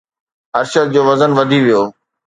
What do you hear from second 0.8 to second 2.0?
جو وزن وڌي ويو